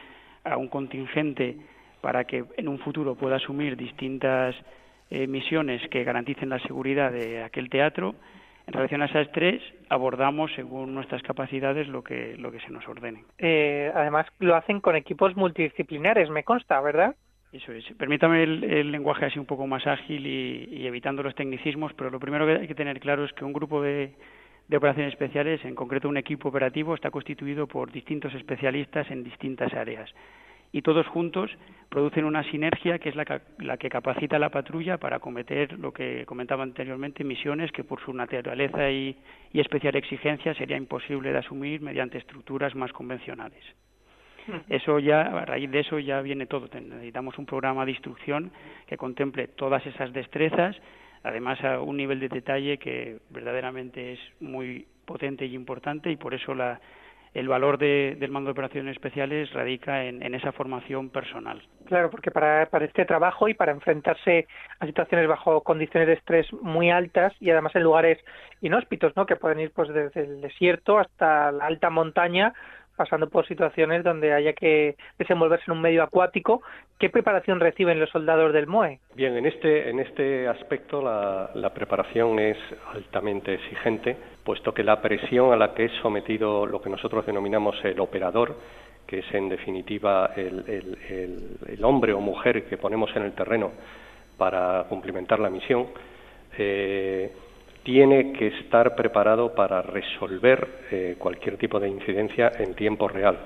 a 0.44 0.58
un 0.58 0.68
contingente 0.68 1.58
para 2.01 2.24
que 2.25 2.44
en 2.58 2.68
un 2.68 2.80
futuro 2.80 3.15
pueda 3.15 3.38
asumir 3.38 3.77
distintas 3.77 4.56
eh, 5.10 5.27
misiones 5.27 5.88
que 5.89 6.03
garanticen 6.03 6.50
la 6.50 6.60
seguridad 6.60 7.12
de 7.12 7.44
aquel 7.44 7.70
teatro. 7.70 8.15
En 8.68 8.74
relación 8.74 9.01
a 9.01 9.06
esas 9.06 9.32
tres, 9.32 9.62
abordamos 9.89 10.51
según 10.56 10.94
nuestras 10.94 11.22
capacidades 11.24 11.88
lo 11.88 12.03
que, 12.03 12.36
lo 12.38 12.51
que 12.51 12.60
se 12.62 12.70
nos 12.70 12.88
ordene. 12.88 13.24
Eh, 13.38 13.91
además, 13.94 14.27
lo 14.39 14.56
hacen 14.56 14.80
con 14.82 14.96
equipos 14.96 15.36
multidisciplinares, 15.36 16.30
me 16.30 16.44
consta, 16.44 16.80
¿verdad? 16.80 17.15
Eso 17.51 17.74
es. 17.74 17.84
Permítame 17.98 18.44
el, 18.44 18.91
lenguaje 18.91 19.25
así 19.25 19.38
un 19.38 19.46
poco 19.46 19.68
más 19.68 19.86
ágil 19.86 20.25
y 20.25 20.88
evitando 20.88 21.22
los 21.22 21.36
tecnicismos, 21.36 21.91
pero 21.94 22.10
lo 22.10 22.20
primero 22.20 22.46
que 22.46 22.53
hay 22.53 22.68
que 22.68 22.75
tener 22.75 23.01
claro 23.01 23.25
es 23.25 23.34
que 23.34 23.44
un 23.44 23.51
grupo 23.51 23.82
de, 23.82 24.13
de 24.68 24.77
operaciones 24.77 25.13
especiales, 25.13 25.63
en 25.65 25.75
concreto 25.75 26.08
un 26.08 26.18
equipo 26.18 26.50
operativo, 26.50 26.96
está 26.96 27.12
constituido 27.12 27.68
por 27.68 27.91
distintos 27.91 28.34
especialistas 28.34 29.10
en 29.12 29.24
distintas 29.24 29.74
áreas. 29.74 30.10
Y 30.74 30.82
todos 30.82 31.06
juntos 31.08 31.51
producen 31.89 32.24
una 32.24 32.44
sinergia 32.50 32.98
que 32.98 33.10
es 33.10 33.15
la 33.15 33.25
que, 33.25 33.41
la 33.60 33.75
que 33.75 33.89
capacita 33.89 34.38
a 34.38 34.39
la 34.39 34.50
patrulla 34.50 34.98
para 34.98 35.20
cometer 35.20 35.77
lo 35.77 35.91
que 35.91 36.25
comentaba 36.25 36.63
anteriormente, 36.63 37.25
misiones 37.25 37.72
que 37.74 37.84
por 37.84 38.00
su 38.00 38.13
naturaleza 38.13 38.89
y, 38.89 39.18
y 39.51 39.60
especial 39.60 39.98
exigencia 39.98 40.53
sería 40.53 40.77
imposible 40.77 41.34
de 41.34 41.39
asumir 41.39 41.82
mediante 41.82 42.18
estructuras 42.18 42.74
más 42.74 42.94
convencionales. 42.94 43.63
Eso 44.70 45.00
ya, 45.00 45.22
a 45.22 45.46
raíz 45.46 45.70
de 45.70 45.80
eso 45.80 46.00
ya 46.00 46.22
viene 46.22 46.46
todo. 46.46 46.68
Necesitamos 46.74 47.38
un 47.38 47.46
programa 47.46 47.86
de 47.86 47.91
instrucción 47.91 48.51
que 48.88 48.98
contemple 48.98 49.48
todas 49.50 49.86
esas 49.86 50.12
destrezas, 50.13 50.75
además 51.24 51.63
a 51.63 51.80
un 51.80 51.98
nivel 51.98 52.20
de 52.20 52.30
detalle 52.30 52.78
que 52.78 53.20
verdaderamente 53.30 54.13
es 54.13 54.20
muy 54.40 54.88
potente 55.06 55.46
y 55.46 55.56
importante 55.56 56.12
y 56.12 56.16
por 56.16 56.34
eso 56.34 56.54
la, 56.54 56.80
el 57.34 57.48
valor 57.48 57.78
del 57.78 58.30
mando 58.30 58.50
de 58.50 58.51
operaciones 58.51 58.94
especiales 58.94 59.51
radica 59.54 60.04
en, 60.04 60.36
esa 60.36 60.51
formación 60.51 61.10
personal. 61.10 61.62
Claro, 61.86 62.10
porque 62.10 62.30
para, 62.30 62.66
para, 62.66 62.86
este 62.86 63.06
trabajo 63.06 63.48
y 63.48 63.54
para 63.54 63.72
enfrentarse 63.72 64.48
a 64.80 64.86
situaciones 64.86 65.28
bajo 65.28 65.62
condiciones 65.62 66.08
de 66.08 66.13
estrés 66.13 66.51
muy 66.54 66.90
altas 66.90 67.34
y 67.40 67.50
además 67.50 67.75
en 67.75 67.84
lugares 67.84 68.20
inhóspitos, 68.62 69.16
¿no? 69.16 69.25
que 69.25 69.38
pueden 69.38 69.60
ir 69.60 69.72
pues 69.72 69.90
desde 69.90 70.22
el 70.22 70.42
desierto 70.42 71.00
hasta 71.00 71.51
la 71.51 71.66
alta 71.66 71.90
montaña, 71.90 72.54
pasando 73.01 73.29
por 73.29 73.48
situaciones 73.48 74.03
donde 74.03 74.31
haya 74.31 74.53
que 74.53 74.96
desenvolverse 75.17 75.63
en 75.67 75.74
un 75.74 75.81
medio 75.81 76.03
acuático. 76.03 76.62
¿Qué 77.00 77.10
preparación 77.10 77.60
reciben 77.60 78.00
los 78.00 78.12
soldados 78.12 78.53
del 78.53 78.67
MOE? 78.67 79.00
Bien, 79.15 79.36
en 79.36 79.48
este, 79.48 79.89
en 79.89 80.00
este 80.00 80.48
aspecto 80.48 81.01
la, 81.01 81.74
preparación 81.74 82.38
es 82.38 82.58
altamente 82.93 83.55
exigente, 83.55 84.15
puesto 84.43 84.72
que 84.72 84.84
la 84.84 85.01
presión 85.01 85.51
a 85.51 85.55
la 85.55 85.74
que 85.74 85.86
es 85.86 85.91
sometido 86.03 86.67
lo 86.67 86.79
que 86.79 86.91
nosotros 86.91 87.25
denominamos 87.25 87.75
el 87.84 88.00
operador, 88.00 88.55
que 89.08 89.20
es 89.20 89.34
en 89.34 89.50
definitiva 89.50 90.34
el, 90.36 90.63
el, 90.67 91.58
el, 91.67 91.84
hombre 91.84 92.13
o 92.13 92.20
mujer 92.20 92.65
que 92.65 92.77
ponemos 92.77 93.10
en 93.15 93.24
el 93.24 93.34
terreno 93.34 93.72
para 94.38 94.84
cumplimentar 94.88 95.39
la 95.39 95.50
misión, 95.50 95.88
eh, 96.55 97.31
tiene 97.84 98.34
que 98.34 98.48
estar 98.48 98.96
preparado 98.96 99.54
para 99.56 99.82
resolver 99.82 100.68
eh, 100.92 101.16
cualquier 101.18 101.58
tipo 101.58 101.80
de 101.80 101.90
incidencia 101.90 102.52
en 102.60 102.76
tiempo 102.76 103.08
real. 103.08 103.38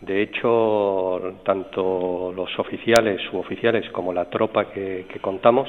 De 0.00 0.22
hecho, 0.22 1.40
tanto 1.44 2.32
los 2.34 2.58
oficiales, 2.58 3.20
suboficiales, 3.30 3.88
como 3.90 4.12
la 4.12 4.28
tropa 4.28 4.70
que, 4.70 5.06
contamos, 5.20 5.68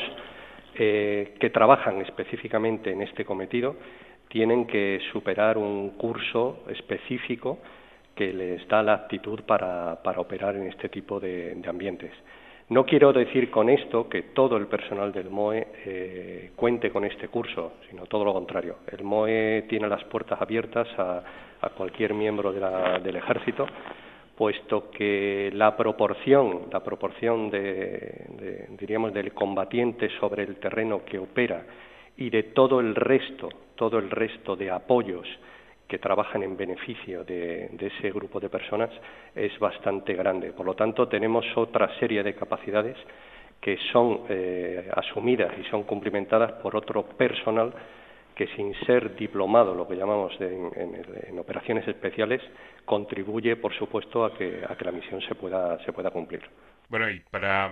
eh, 0.75 1.35
que 1.39 1.49
trabajan 1.49 2.01
específicamente 2.01 2.91
en 2.91 3.01
este 3.01 3.25
cometido, 3.25 3.75
tienen 4.27 4.67
que 4.67 4.99
superar 5.11 5.57
un 5.57 5.91
curso 5.91 6.63
específico 6.69 7.59
que 8.15 8.33
les 8.33 8.67
da 8.67 8.83
la 8.83 8.93
aptitud 8.93 9.41
para, 9.43 9.99
operar 10.17 10.55
en 10.55 10.67
este 10.67 10.89
tipo 10.89 11.19
de 11.19 11.61
ambientes. 11.67 12.11
No 12.69 12.85
quiero 12.85 13.13
decir 13.13 13.49
con 13.49 13.69
esto 13.69 14.09
que 14.09 14.23
todo 14.23 14.57
el 14.57 14.67
personal 14.67 15.13
del 15.13 15.29
MOE 15.29 15.67
eh, 15.85 16.51
cuente 16.53 16.91
con 16.91 17.05
este 17.05 17.29
curso, 17.29 17.75
sino 17.89 18.05
todo 18.07 18.25
lo 18.25 18.33
contrario. 18.33 18.79
El 18.91 19.05
MOE 19.05 19.65
tiene 19.69 19.87
las 19.87 20.03
puertas 20.05 20.41
abiertas 20.41 20.87
a, 20.97 21.23
cualquier 21.75 22.13
miembro 22.13 22.51
del 22.51 23.15
ejército, 23.15 23.65
puesto 24.35 24.91
que 24.91 25.49
la 25.53 25.75
proporción, 25.75 26.67
la 26.71 26.83
proporción 26.83 27.49
de, 27.49 28.67
diríamos, 28.77 29.13
del 29.13 29.33
combatiente 29.33 30.09
sobre 30.19 30.43
el 30.43 30.57
terreno 30.57 31.03
que 31.03 31.17
opera 31.17 31.65
y 32.15 32.29
de 32.29 32.43
todo 32.43 32.79
el 32.79 32.93
resto, 32.95 33.49
todo 33.75 33.97
el 33.97 34.11
resto 34.11 34.55
de 34.55 34.69
apoyos 34.69 35.27
que 35.87 35.99
trabajan 35.99 36.43
en 36.43 36.57
beneficio 36.57 37.23
de, 37.23 37.69
ese 37.79 38.11
grupo 38.11 38.39
de 38.39 38.49
personas 38.49 38.89
es 39.33 39.57
bastante 39.59 40.13
grande. 40.13 40.51
Por 40.51 40.65
lo 40.65 40.75
tanto, 40.75 41.07
tenemos 41.07 41.45
otra 41.55 41.97
serie 41.99 42.23
de 42.23 42.35
capacidades 42.35 42.97
que 43.61 43.77
son 43.91 44.21
eh, 44.29 44.89
asumidas 44.93 45.53
y 45.59 45.63
son 45.69 45.83
cumplimentadas 45.83 46.53
por 46.53 46.75
otro 46.75 47.03
personal 47.03 47.73
que 48.35 48.47
sin 48.55 48.75
ser 48.85 49.15
diplomado, 49.15 49.73
lo 49.73 49.87
que 49.87 49.95
llamamos 49.95 50.31
en, 50.39 51.39
operaciones 51.39 51.87
especiales, 51.87 52.39
contribuye, 52.85 53.55
por 53.55 53.73
supuesto, 53.73 54.23
a 54.25 54.33
que, 54.35 54.61
a 54.67 54.75
que 54.75 54.85
la 54.85 54.91
misión 54.91 55.19
se 55.21 55.33
pueda, 55.33 55.83
se 55.83 55.91
pueda 55.91 56.11
cumplir. 56.11 56.43
Bueno, 56.89 57.09
y 57.09 57.19
para, 57.19 57.69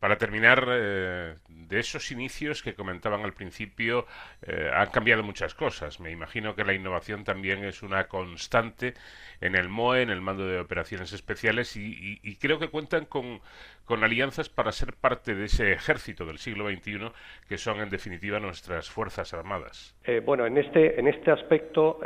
para 0.00 0.18
terminar, 0.18 0.66
eh, 0.68 1.34
de 1.48 1.78
esos 1.78 2.10
inicios 2.10 2.62
que 2.62 2.74
comentaban 2.74 3.22
al 3.22 3.32
principio, 3.32 4.06
eh, 4.42 4.70
han 4.74 4.90
cambiado 4.90 5.22
muchas 5.22 5.54
cosas. 5.54 5.98
Me 5.98 6.10
imagino 6.10 6.54
que 6.54 6.64
la 6.64 6.74
innovación 6.74 7.24
también 7.24 7.64
es 7.64 7.82
una 7.82 8.08
constante 8.08 8.92
en 9.40 9.54
el 9.54 9.70
MOE, 9.70 10.02
en 10.02 10.10
el 10.10 10.20
Mando 10.20 10.46
de 10.46 10.60
Operaciones 10.60 11.14
Especiales, 11.14 11.74
y, 11.74 12.36
creo 12.38 12.58
que 12.58 12.68
cuentan 12.68 13.06
con, 13.06 13.40
con, 13.86 14.04
alianzas 14.04 14.50
para 14.50 14.72
ser 14.72 14.94
parte 14.94 15.34
de 15.34 15.46
ese 15.46 15.72
ejército 15.72 16.26
del 16.26 16.36
siglo 16.36 16.68
XXI, 16.68 17.12
que 17.48 17.56
son 17.56 17.80
en 17.80 17.88
definitiva 17.88 18.40
nuestras 18.40 18.90
Fuerzas 18.90 19.32
Armadas. 19.32 19.96
Eh, 20.04 20.20
bueno, 20.20 20.44
en 20.46 20.58
este, 20.58 21.00
en 21.00 21.08
este 21.08 21.30
aspecto, 21.30 22.00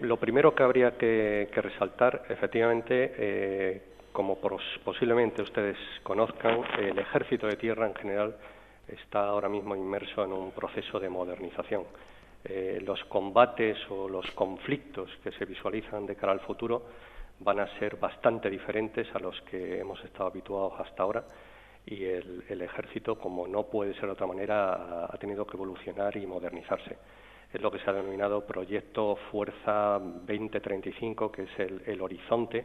lo 0.00 0.16
primero 0.18 0.54
que 0.54 0.62
habría 0.62 0.92
que, 0.96 1.48
que 1.52 1.62
resaltar, 1.62 2.24
efectivamente, 2.28 3.95
como 4.16 4.38
posiblemente 4.82 5.42
ustedes 5.42 5.76
conozcan, 6.02 6.64
el 6.78 6.98
ejército 6.98 7.46
de 7.48 7.56
tierra 7.56 7.86
en 7.86 7.94
general 7.94 8.34
está 8.88 9.26
ahora 9.26 9.46
mismo 9.46 9.76
inmerso 9.76 10.24
en 10.24 10.32
un 10.32 10.52
proceso 10.52 10.98
de 10.98 11.10
modernización. 11.10 11.84
Eh, 12.42 12.80
los 12.82 13.04
combates 13.04 13.76
o 13.90 14.08
los 14.08 14.24
conflictos 14.30 15.10
que 15.22 15.32
se 15.32 15.44
visualizan 15.44 16.06
de 16.06 16.16
cara 16.16 16.32
al 16.32 16.40
futuro 16.40 16.82
van 17.40 17.60
a 17.60 17.78
ser 17.78 17.96
bastante 17.96 18.48
diferentes 18.48 19.06
a 19.14 19.18
los 19.18 19.38
que 19.42 19.80
hemos 19.80 20.02
estado 20.02 20.30
habituados 20.30 20.80
hasta 20.80 21.02
ahora 21.02 21.22
y 21.84 22.02
el, 22.04 22.62
ejército, 22.62 23.18
como 23.18 23.46
no 23.46 23.64
puede 23.64 23.92
ser 23.96 24.06
de 24.06 24.12
otra 24.12 24.26
manera, 24.26 25.04
ha, 25.12 25.18
tenido 25.18 25.46
que 25.46 25.58
evolucionar 25.58 26.16
y 26.16 26.26
modernizarse. 26.26 26.96
Es 27.52 27.60
lo 27.60 27.70
que 27.70 27.80
se 27.80 27.90
ha 27.90 27.92
denominado 27.92 28.46
Proyecto 28.46 29.16
Fuerza 29.30 29.98
2035, 30.00 31.30
que 31.30 31.42
es 31.42 31.50
el 31.58 32.00
horizonte 32.00 32.64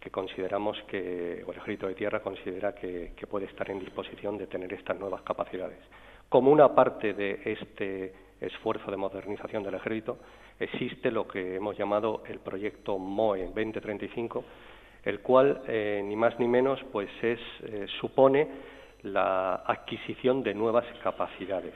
que 0.00 0.10
consideramos 0.10 0.82
que, 0.88 1.44
o 1.46 1.52
el 1.52 1.58
Ejército 1.58 1.86
de 1.86 1.94
Tierra 1.94 2.20
considera 2.20 2.74
que, 2.74 3.12
puede 3.28 3.46
estar 3.46 3.70
en 3.70 3.78
disposición 3.78 4.38
de 4.38 4.46
tener 4.46 4.72
estas 4.72 4.98
nuevas 4.98 5.20
capacidades. 5.22 5.78
Como 6.28 6.50
una 6.50 6.74
parte 6.74 7.12
de 7.12 7.40
este 7.44 8.14
esfuerzo 8.40 8.90
de 8.90 8.96
modernización 8.96 9.62
del 9.62 9.74
Ejército, 9.74 10.18
existe 10.58 11.10
lo 11.10 11.28
que 11.28 11.56
hemos 11.56 11.76
llamado 11.76 12.22
el 12.26 12.38
proyecto 12.38 12.98
MOE 12.98 13.44
2035, 13.44 14.44
el 15.04 15.20
cual, 15.20 15.62
eh, 15.66 16.02
ni 16.02 16.16
más 16.16 16.38
ni 16.38 16.48
menos, 16.48 16.80
pues 16.90 17.10
es, 17.22 17.40
eh, 17.62 17.86
supone 18.00 18.48
la 19.02 19.56
adquisición 19.66 20.42
de 20.42 20.54
nuevas 20.54 20.86
capacidades. 21.02 21.74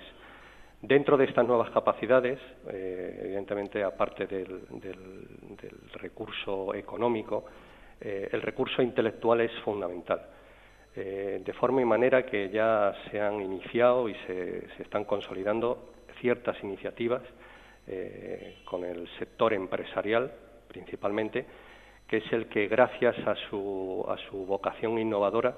Dentro 0.80 1.16
de 1.16 1.24
estas 1.24 1.46
nuevas 1.46 1.70
capacidades, 1.70 2.38
eh, 2.68 3.20
evidentemente, 3.24 3.82
aparte 3.82 4.26
del 4.26 4.60
recurso 5.94 6.74
económico, 6.74 7.44
eh, 8.00 8.28
el 8.32 8.42
recurso 8.42 8.82
intelectual 8.82 9.40
es 9.40 9.52
fundamental. 9.64 10.20
Eh, 10.96 11.42
de 11.44 11.52
forma 11.54 11.82
y 11.82 11.84
manera 11.84 12.24
que 12.24 12.50
ya 12.50 12.94
se 13.10 13.20
han 13.20 13.40
iniciado 13.40 14.08
y 14.08 14.14
se, 14.26 14.66
están 14.78 15.04
consolidando 15.04 15.92
ciertas 16.20 16.56
iniciativas 16.62 17.22
eh, 17.88 18.58
con 18.64 18.84
el 18.84 19.08
sector 19.18 19.52
empresarial 19.52 20.32
principalmente, 20.68 21.46
que 22.06 22.18
es 22.18 22.32
el 22.32 22.46
que 22.46 22.68
gracias 22.68 23.16
a 23.26 23.34
su, 23.48 24.04
a 24.08 24.16
su 24.28 24.46
vocación 24.46 24.98
innovadora 24.98 25.56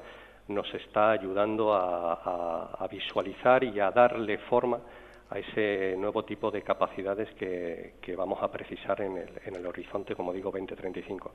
nos 0.48 0.72
está 0.74 1.10
ayudando 1.10 1.74
a, 1.74 2.86
visualizar 2.90 3.64
y 3.64 3.80
a 3.80 3.90
darle 3.90 4.38
forma 4.38 4.78
a 5.30 5.38
ese 5.38 5.96
nuevo 5.96 6.24
tipo 6.24 6.50
de 6.50 6.62
capacidades 6.62 7.28
que, 7.34 8.14
vamos 8.16 8.42
a 8.42 8.50
precisar 8.50 9.00
en 9.00 9.16
el, 9.16 9.30
en 9.44 9.56
el 9.56 9.66
horizonte, 9.66 10.14
como 10.14 10.32
digo, 10.32 10.50
2035. 10.50 11.32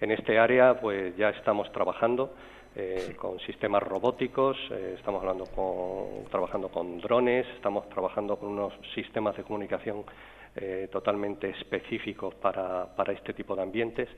En 0.00 0.10
este 0.10 0.38
área 0.38 0.80
pues 0.80 1.16
ya 1.16 1.30
estamos 1.30 1.70
trabajando 1.72 2.34
eh, 2.76 3.16
con 3.18 3.40
sistemas 3.40 3.82
robóticos, 3.82 4.56
eh, 4.70 4.94
estamos 4.96 5.20
hablando 5.20 5.44
con, 5.46 6.24
trabajando 6.30 6.68
con 6.68 7.00
drones, 7.00 7.44
estamos 7.56 7.88
trabajando 7.88 8.36
con 8.36 8.50
unos 8.50 8.72
sistemas 8.94 9.36
de 9.36 9.42
comunicación 9.42 10.04
eh, 10.54 10.88
totalmente 10.90 11.50
específicos 11.50 12.32
para, 12.36 12.86
este 13.08 13.34
tipo 13.34 13.56
de 13.56 13.62
ambientes. 13.62 14.08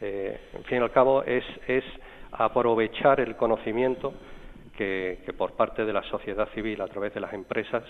en 0.00 0.64
fin 0.64 0.78
y 0.78 0.80
al 0.80 0.90
cabo 0.92 1.22
es, 1.24 1.44
es 1.68 1.84
aprovechar 2.32 3.20
el 3.20 3.36
conocimiento 3.36 4.14
que, 4.74 5.18
por 5.36 5.52
parte 5.52 5.84
de 5.84 5.92
la 5.92 6.02
sociedad 6.04 6.48
civil 6.54 6.80
a 6.80 6.88
través 6.88 7.12
de 7.12 7.20
las 7.20 7.34
empresas 7.34 7.84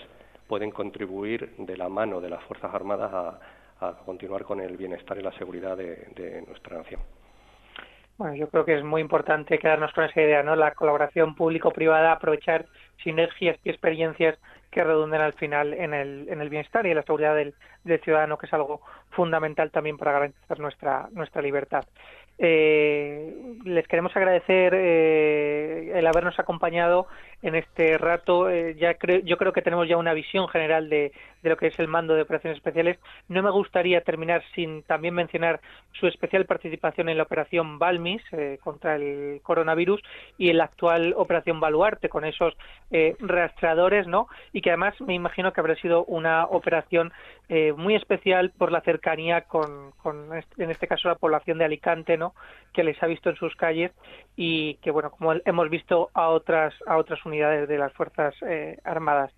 pueden 0.51 0.71
contribuir 0.71 1.55
de 1.59 1.77
la 1.77 1.87
mano 1.87 2.19
de 2.19 2.29
las 2.29 2.43
Fuerzas 2.43 2.75
Armadas 2.75 3.39
a, 3.79 3.93
continuar 4.05 4.43
con 4.43 4.59
el 4.59 4.75
bienestar 4.75 5.17
y 5.17 5.21
la 5.21 5.31
seguridad 5.31 5.77
de 5.77 6.43
nuestra 6.45 6.77
nación. 6.77 6.99
Bueno, 8.21 8.35
yo 8.35 8.49
creo 8.49 8.65
que 8.65 8.77
es 8.77 8.83
muy 8.83 9.01
importante 9.01 9.57
quedarnos 9.57 9.91
con 9.93 10.03
esa 10.03 10.21
idea, 10.21 10.43
¿no? 10.43 10.55
La 10.55 10.75
colaboración 10.75 11.33
público-privada, 11.33 12.11
aprovechar 12.11 12.67
sinergias 13.03 13.57
y 13.63 13.71
experiencias 13.71 14.37
que 14.69 14.83
redunden 14.83 15.21
al 15.21 15.33
final 15.33 15.73
en 15.73 15.95
el, 15.95 16.27
en 16.29 16.39
el 16.39 16.49
bienestar 16.49 16.85
y 16.85 16.91
en 16.91 16.97
la 16.97 17.01
seguridad 17.01 17.35
del, 17.35 17.55
del 17.83 17.99
ciudadano, 18.01 18.37
que 18.37 18.45
es 18.45 18.53
algo 18.53 18.81
fundamental 19.09 19.71
también 19.71 19.97
para 19.97 20.11
garantizar 20.11 20.59
nuestra, 20.59 21.09
nuestra 21.13 21.41
libertad. 21.41 21.83
Eh, 22.43 23.35
les 23.65 23.87
queremos 23.87 24.15
agradecer 24.15 24.73
eh, 24.75 25.91
el 25.93 26.07
habernos 26.07 26.39
acompañado 26.39 27.07
en 27.41 27.55
este 27.55 27.97
rato. 27.97 28.49
Eh, 28.49 28.75
ya 28.75 28.95
creo, 28.95 29.19
yo 29.19 29.37
creo 29.37 29.53
que 29.53 29.61
tenemos 29.61 29.87
ya 29.87 29.97
una 29.97 30.13
visión 30.13 30.47
general 30.47 30.89
de, 30.89 31.11
lo 31.43 31.57
que 31.57 31.67
es 31.67 31.79
el 31.79 31.87
mando 31.87 32.13
de 32.13 32.21
operaciones 32.23 32.57
especiales. 32.57 32.99
No 33.27 33.41
me 33.43 33.51
gustaría 33.51 34.01
terminar 34.01 34.43
sin 34.53 34.83
también 34.83 35.13
mencionar 35.13 35.59
su 35.93 36.07
especial 36.07 36.45
participación 36.45 37.09
en 37.09 37.17
la 37.17 37.23
operación 37.23 37.79
Balmis 37.79 38.21
eh, 38.31 38.59
contra 38.63 38.95
el 38.95 39.41
coronavirus 39.43 40.01
y 40.37 40.49
en 40.49 40.57
la 40.57 40.65
actual 40.65 41.13
operación 41.17 41.59
Baluarte 41.59 42.09
con 42.09 42.25
esos 42.25 42.55
eh, 42.91 43.15
rastreadores, 43.19 44.07
¿no? 44.07 44.27
Y 44.53 44.61
que 44.61 44.69
además 44.69 44.99
me 45.01 45.13
imagino 45.13 45.51
que 45.53 45.61
habrá 45.61 45.75
sido 45.75 46.05
una 46.05 46.45
operación 46.45 47.11
eh, 47.53 47.73
muy 47.73 47.95
especial 47.95 48.53
por 48.57 48.71
la 48.71 48.79
cercanía 48.79 49.41
con, 49.41 49.91
con, 50.01 50.29
en 50.57 50.71
este 50.71 50.87
caso, 50.87 51.09
la 51.09 51.15
población 51.15 51.57
de 51.57 51.65
Alicante, 51.65 52.15
¿no? 52.17 52.33
Que 52.71 52.81
les 52.81 53.01
ha 53.03 53.07
visto 53.07 53.29
en 53.29 53.35
sus 53.35 53.57
calles 53.57 53.91
y 54.37 54.75
que, 54.75 54.89
bueno, 54.89 55.11
como 55.11 55.33
hemos 55.43 55.69
visto 55.69 56.09
a 56.13 56.29
otras, 56.29 56.73
a 56.87 56.95
otras 56.95 57.19
unidades 57.25 57.67
de 57.67 57.77
las 57.77 57.91
Fuerzas 57.91 58.33
eh, 58.47 58.77
Armadas. 58.85 59.33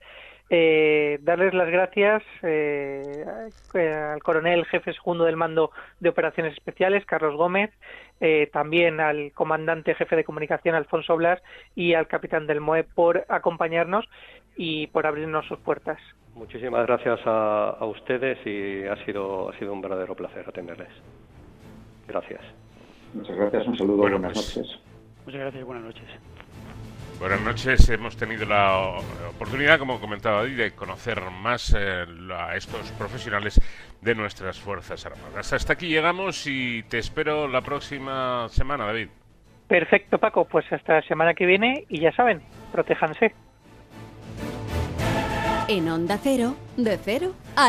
Eh, 0.55 1.17
darles 1.23 1.55
las 1.55 1.67
gracias 1.67 2.21
eh, 2.43 3.25
al 3.73 4.21
coronel 4.21 4.65
jefe 4.65 4.93
segundo 4.93 5.23
del 5.23 5.35
mando 5.35 5.71
de 5.99 6.09
operaciones 6.09 6.53
especiales, 6.53 7.07
Carlos 7.07 7.35
Gómez, 7.35 7.71
eh, 8.21 8.47
también 8.53 8.99
al 8.99 9.31
comandante 9.31 9.95
jefe 9.95 10.15
de 10.15 10.23
comunicación, 10.23 10.75
Alfonso 10.75 11.17
Blas, 11.17 11.41
y 11.73 11.95
al 11.95 12.07
capitán 12.07 12.45
del 12.45 12.61
MOE 12.61 12.83
por 12.83 13.25
acompañarnos 13.29 14.05
y 14.55 14.85
por 14.87 15.07
abrirnos 15.07 15.47
sus 15.47 15.57
puertas. 15.57 15.97
Muchísimas 16.35 16.85
gracias 16.87 17.19
a, 17.25 17.69
a 17.79 17.85
ustedes 17.85 18.37
y 18.45 18.85
ha 18.87 18.95
sido, 19.05 19.49
ha 19.49 19.57
sido 19.59 19.71
un 19.73 19.81
verdadero 19.81 20.15
placer 20.15 20.45
atenderles. 20.47 20.89
Gracias. 22.07 22.41
Muchas 23.13 23.35
gracias, 23.37 23.67
un 23.67 23.77
saludo, 23.77 23.97
Bueno, 23.97 24.17
buenas 24.17 24.33
pues- 24.33 24.57
noches. 24.57 24.79
Muchas 25.25 25.41
gracias, 25.41 25.63
buenas 25.63 25.83
noches. 25.85 26.05
Buenas 27.19 27.41
noches. 27.41 27.89
Hemos 27.89 28.17
tenido 28.17 28.45
la 28.45 28.97
oportunidad, 29.29 29.79
como 29.79 30.01
comentaba 30.01 30.37
David, 30.41 30.57
de 30.57 30.71
conocer 30.71 31.21
más 31.41 31.73
eh, 31.77 32.05
a 32.35 32.55
estos 32.57 32.91
profesionales 32.93 33.61
de 34.01 34.15
nuestras 34.15 34.59
Fuerzas 34.59 35.05
Armadas. 35.05 35.53
Hasta 35.53 35.73
aquí 35.73 35.87
llegamos 35.87 36.45
y 36.47 36.83
te 36.83 36.97
espero 36.97 37.47
la 37.47 37.61
próxima 37.61 38.49
semana, 38.49 38.85
David. 38.85 39.07
Perfecto, 39.67 40.17
Paco. 40.17 40.43
Pues 40.45 40.65
hasta 40.73 40.95
la 40.95 41.01
semana 41.03 41.33
que 41.33 41.45
viene 41.45 41.85
y 41.87 42.01
ya 42.01 42.11
saben, 42.13 42.41
protéjanse. 42.73 43.33
En 45.75 45.89
Onda 45.89 46.19
Cero, 46.21 46.53
de 46.77 46.99
cero 47.03 47.33
a 47.55 47.61